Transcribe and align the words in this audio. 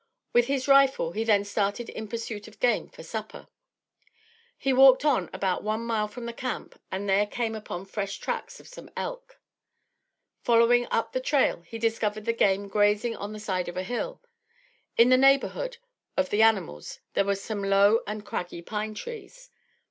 With 0.33 0.47
his 0.47 0.67
rifle, 0.67 1.11
he 1.11 1.23
then 1.23 1.45
started 1.45 1.87
in 1.87 2.07
pursuit 2.07 2.47
of 2.47 2.59
game 2.59 2.89
for 2.89 3.03
supper. 3.03 3.47
He 4.57 4.73
walked 4.73 5.05
on 5.05 5.29
about 5.31 5.61
one 5.61 5.85
mile 5.85 6.07
from 6.07 6.25
the 6.25 6.33
camp 6.33 6.81
and 6.91 7.07
there 7.07 7.27
came 7.27 7.53
upon 7.53 7.81
the 7.81 7.85
fresh 7.85 8.17
tracks 8.17 8.59
of 8.59 8.67
some 8.67 8.89
elk. 8.97 9.39
Following 10.41 10.87
up 10.89 11.11
the 11.11 11.21
trail 11.21 11.61
he 11.67 11.77
discovered 11.77 12.25
the 12.25 12.33
game 12.33 12.67
grazing 12.67 13.15
on 13.15 13.31
the 13.31 13.39
side 13.39 13.69
of 13.69 13.77
a 13.77 13.83
hill. 13.83 14.19
In 14.97 15.09
the 15.09 15.17
neighborhood 15.17 15.77
of 16.17 16.31
the 16.31 16.41
animals 16.41 16.99
there 17.13 17.23
were 17.25 17.35
some 17.35 17.63
low 17.63 18.01
and 18.07 18.25
craggy 18.25 18.63
pine 18.63 18.95
trees. 18.95 19.51